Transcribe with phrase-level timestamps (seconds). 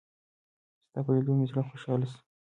[0.87, 2.19] ستا په لېدو مې زړه خوشحاله شو.